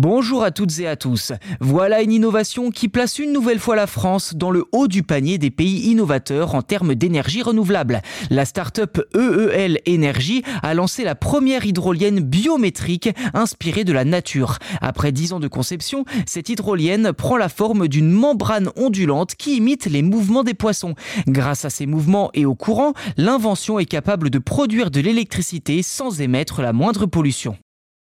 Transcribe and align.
Bonjour 0.00 0.44
à 0.44 0.52
toutes 0.52 0.78
et 0.78 0.86
à 0.86 0.94
tous. 0.94 1.32
Voilà 1.58 2.02
une 2.02 2.12
innovation 2.12 2.70
qui 2.70 2.88
place 2.88 3.18
une 3.18 3.32
nouvelle 3.32 3.58
fois 3.58 3.74
la 3.74 3.88
France 3.88 4.36
dans 4.36 4.52
le 4.52 4.64
haut 4.70 4.86
du 4.86 5.02
panier 5.02 5.38
des 5.38 5.50
pays 5.50 5.90
innovateurs 5.90 6.54
en 6.54 6.62
termes 6.62 6.94
d'énergie 6.94 7.42
renouvelable. 7.42 8.00
La 8.30 8.44
start-up 8.44 9.00
EEL 9.16 9.80
Energy 9.88 10.44
a 10.62 10.72
lancé 10.74 11.02
la 11.02 11.16
première 11.16 11.66
hydrolienne 11.66 12.20
biométrique 12.20 13.08
inspirée 13.34 13.82
de 13.82 13.92
la 13.92 14.04
nature. 14.04 14.58
Après 14.80 15.10
10 15.10 15.32
ans 15.32 15.40
de 15.40 15.48
conception, 15.48 16.04
cette 16.26 16.48
hydrolienne 16.48 17.12
prend 17.12 17.36
la 17.36 17.48
forme 17.48 17.88
d'une 17.88 18.12
membrane 18.12 18.70
ondulante 18.76 19.34
qui 19.34 19.56
imite 19.56 19.86
les 19.86 20.02
mouvements 20.02 20.44
des 20.44 20.54
poissons. 20.54 20.94
Grâce 21.26 21.64
à 21.64 21.70
ces 21.70 21.86
mouvements 21.86 22.30
et 22.34 22.46
au 22.46 22.54
courant, 22.54 22.92
l'invention 23.16 23.80
est 23.80 23.84
capable 23.84 24.30
de 24.30 24.38
produire 24.38 24.92
de 24.92 25.00
l'électricité 25.00 25.82
sans 25.82 26.20
émettre 26.20 26.62
la 26.62 26.72
moindre 26.72 27.06
pollution. 27.06 27.56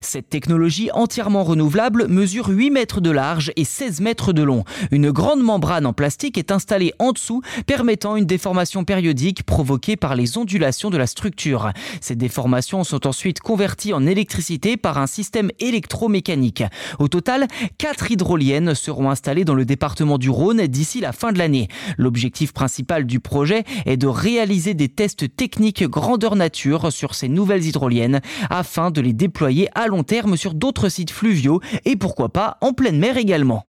Cette 0.04 0.28
technologie 0.28 0.90
entièrement 0.92 1.44
renouvelable 1.44 2.08
mesure 2.08 2.48
8 2.48 2.70
mètres 2.70 3.00
de 3.00 3.10
large 3.10 3.52
et 3.56 3.64
16 3.64 4.00
mètres 4.02 4.34
de 4.34 4.42
long. 4.42 4.62
Une 4.90 5.10
grande 5.10 5.42
membrane 5.42 5.86
en 5.86 5.94
plastique 5.94 6.36
est 6.36 6.52
installée 6.52 6.92
en 6.98 7.12
dessous, 7.12 7.40
permettant 7.66 8.14
une 8.14 8.26
déformation 8.26 8.84
périodique 8.84 9.44
provoquée 9.44 9.96
par 9.96 10.14
les 10.14 10.36
ondulations 10.36 10.90
de 10.90 10.98
la 10.98 11.06
structure. 11.06 11.72
Ces 12.02 12.16
déformations 12.16 12.84
sont 12.84 13.06
ensuite 13.06 13.40
converties 13.40 13.94
en 13.94 14.06
électricité 14.06 14.76
par 14.76 14.98
un 14.98 15.06
système 15.06 15.50
électromécanique. 15.58 16.62
Au 16.98 17.08
total, 17.08 17.48
4 17.78 18.10
hydroliennes 18.10 18.74
seront 18.74 19.10
installées 19.10 19.46
dans 19.46 19.54
le 19.54 19.64
département 19.64 20.18
du 20.18 20.28
Rhône 20.28 20.66
d'ici 20.66 21.00
la 21.00 21.12
fin 21.12 21.32
de 21.32 21.38
l'année. 21.38 21.68
L'objectif 21.96 22.52
principal 22.52 23.06
du 23.06 23.20
projet 23.20 23.64
est 23.86 23.96
de 23.96 24.06
réaliser 24.06 24.74
des 24.74 24.90
tests 24.90 25.34
techniques 25.34 25.84
grandeur 25.84 26.36
nature 26.36 26.92
sur 26.92 27.14
ces 27.14 27.28
nouvelles 27.28 27.64
hydroliennes 27.64 28.20
afin 28.50 28.90
de 28.90 29.00
les 29.00 29.14
déployer 29.14 29.68
à 29.74 29.86
long 29.86 29.93
terme 30.02 30.36
sur 30.36 30.54
d'autres 30.54 30.88
sites 30.88 31.10
fluviaux 31.10 31.60
et 31.84 31.96
pourquoi 31.96 32.30
pas 32.30 32.58
en 32.60 32.72
pleine 32.72 32.98
mer 32.98 33.16
également. 33.16 33.64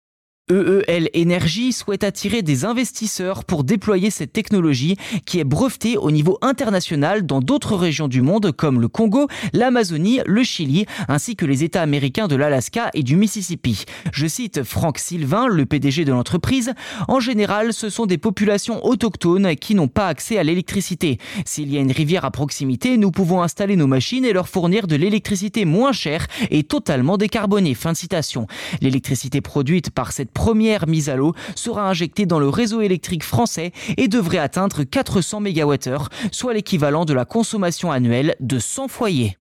EEL 0.52 1.10
Energy 1.16 1.72
souhaite 1.72 2.04
attirer 2.04 2.42
des 2.42 2.66
investisseurs 2.66 3.46
pour 3.46 3.64
déployer 3.64 4.10
cette 4.10 4.34
technologie 4.34 4.98
qui 5.26 5.40
est 5.40 5.46
brevetée 5.46 5.96
au 5.96 6.12
niveau 6.12 6.38
international 6.42 7.26
dans 7.26 7.40
d'autres 7.40 7.78
régions 7.78 8.10
du 8.10 8.22
monde 8.22 8.52
comme 8.52 8.82
le 8.82 8.90
Congo, 8.90 9.30
l'Amazonie, 9.54 10.20
le 10.26 10.44
Chili 10.44 10.86
ainsi 11.08 11.38
que 11.38 11.46
les 11.46 11.64
États 11.64 11.82
américains 11.82 12.28
de 12.28 12.36
l'Alaska 12.36 12.90
et 12.94 13.04
du 13.04 13.16
Mississippi. 13.16 13.86
Je 14.12 14.28
cite 14.28 14.64
Franck 14.64 15.00
Sylvain, 15.00 15.48
le 15.48 15.66
PDG 15.66 16.04
de 16.04 16.12
l'entreprise, 16.12 16.74
en 17.08 17.22
général 17.22 17.72
ce 17.72 17.90
sont 17.90 18.06
des 18.06 18.18
populations 18.18 18.86
autochtones 18.86 19.56
qui 19.56 19.76
n'ont 19.76 19.88
pas 19.88 20.10
accès 20.10 20.38
à 20.38 20.44
l'électricité. 20.44 21.20
S'il 21.46 21.72
y 21.72 21.78
a 21.78 21.80
une 21.80 21.94
rivière 21.94 22.26
à 22.26 22.32
proximité, 22.32 22.98
nous 22.98 23.12
pouvons 23.12 23.42
installer 23.44 23.78
nos 23.78 23.88
machines 23.88 24.26
et 24.26 24.34
leur 24.34 24.50
fournir 24.50 24.88
de 24.88 24.98
l'électricité 24.98 25.64
moins 25.64 25.94
chère 25.94 26.28
et 26.52 26.64
totalement 26.64 27.16
décarbonée. 27.16 27.76
Fin 27.76 27.94
de 27.94 27.98
citation. 27.98 28.46
L'électricité 28.82 29.40
produite 29.40 29.90
par 29.90 30.12
cette 30.12 30.33
première 30.34 30.88
mise 30.88 31.10
à 31.10 31.16
l'eau 31.16 31.34
sera 31.56 31.88
injectée 31.90 32.26
dans 32.26 32.40
le 32.40 32.50
réseau 32.50 32.82
électrique 32.82 33.24
français 33.24 33.72
et 33.98 34.08
devrait 34.08 34.38
atteindre 34.38 34.84
400 34.84 35.42
MWh, 35.42 36.10
soit 36.32 36.54
l'équivalent 36.54 37.06
de 37.06 37.14
la 37.14 37.26
consommation 37.26 37.92
annuelle 37.92 38.36
de 38.40 38.60
100 38.60 38.88
foyers. 38.88 39.38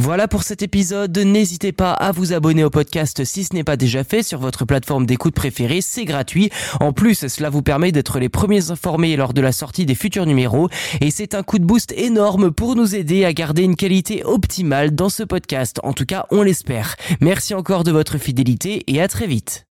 Voilà 0.00 0.28
pour 0.28 0.44
cet 0.44 0.62
épisode. 0.62 1.18
N'hésitez 1.18 1.72
pas 1.72 1.92
à 1.92 2.12
vous 2.12 2.32
abonner 2.32 2.62
au 2.62 2.70
podcast 2.70 3.24
si 3.24 3.42
ce 3.42 3.52
n'est 3.52 3.64
pas 3.64 3.76
déjà 3.76 4.04
fait 4.04 4.22
sur 4.22 4.38
votre 4.38 4.64
plateforme 4.64 5.06
d'écoute 5.06 5.34
préférée. 5.34 5.80
C'est 5.80 6.04
gratuit. 6.04 6.50
En 6.78 6.92
plus, 6.92 7.26
cela 7.26 7.50
vous 7.50 7.62
permet 7.62 7.90
d'être 7.90 8.20
les 8.20 8.28
premiers 8.28 8.70
informés 8.70 9.16
lors 9.16 9.34
de 9.34 9.40
la 9.40 9.50
sortie 9.50 9.86
des 9.86 9.96
futurs 9.96 10.24
numéros. 10.24 10.68
Et 11.00 11.10
c'est 11.10 11.34
un 11.34 11.42
coup 11.42 11.58
de 11.58 11.64
boost 11.64 11.92
énorme 11.96 12.52
pour 12.52 12.76
nous 12.76 12.94
aider 12.94 13.24
à 13.24 13.32
garder 13.32 13.64
une 13.64 13.74
qualité 13.74 14.24
optimale 14.24 14.94
dans 14.94 15.08
ce 15.08 15.24
podcast. 15.24 15.80
En 15.82 15.92
tout 15.92 16.06
cas, 16.06 16.26
on 16.30 16.42
l'espère. 16.42 16.94
Merci 17.20 17.54
encore 17.54 17.82
de 17.82 17.90
votre 17.90 18.18
fidélité 18.18 18.84
et 18.86 19.02
à 19.02 19.08
très 19.08 19.26
vite. 19.26 19.67